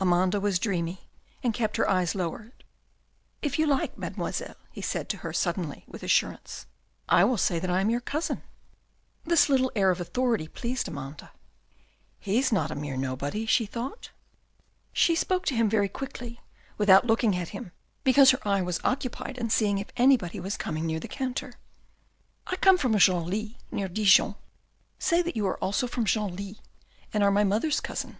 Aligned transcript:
Amanda 0.00 0.40
was 0.40 0.58
dreamy, 0.58 1.06
and 1.42 1.52
kept 1.52 1.76
her 1.76 1.86
eyes 1.86 2.14
lowered." 2.14 2.64
If 3.42 3.58
you 3.58 3.66
like, 3.66 3.98
Mademoiselle," 3.98 4.54
he 4.70 4.80
said 4.80 5.10
to 5.10 5.18
her 5.18 5.34
suddenly 5.34 5.84
with 5.86 6.02
assurance," 6.02 6.64
I 7.20 7.24
will 7.24 7.36
say 7.36 7.58
that 7.58 7.68
I 7.68 7.82
am 7.82 7.90
your 7.90 8.00
cousin." 8.00 8.40
This 9.26 9.50
little 9.50 9.70
air 9.76 9.90
of 9.90 10.00
authority 10.00 10.48
pleased 10.48 10.88
Amanda." 10.88 11.30
He's 12.28 12.50
not 12.50 12.70
a 12.70 12.74
mere 12.74 12.96
nobody," 12.96 13.44
she 13.44 13.66
thought. 13.66 14.12
She 14.94 15.14
spoke 15.14 15.44
to 15.44 15.54
him 15.54 15.68
very 15.68 15.90
quickly, 15.90 16.40
without 16.78 17.06
looking 17.06 17.36
at 17.36 17.50
him, 17.50 17.70
because 18.02 18.30
her 18.30 18.48
eye 18.48 18.62
was 18.62 18.80
occupied 18.82 19.36
in 19.36 19.50
seeing 19.50 19.76
if 19.76 19.88
anybody 19.98 20.40
was 20.40 20.56
coming 20.56 20.86
near 20.86 21.00
the 21.00 21.06
counter." 21.06 21.52
I 22.46 22.56
come 22.56 22.78
from 22.78 22.96
Genlis, 22.96 23.56
near 23.70 23.88
Dijon. 23.88 24.36
Say 24.98 25.20
that 25.20 25.36
you 25.36 25.46
are 25.46 25.58
also 25.58 25.86
from 25.86 26.06
Genlis 26.06 26.60
and 27.12 27.22
are 27.22 27.30
my 27.30 27.44
mother's 27.44 27.80
cousin." 27.80 28.16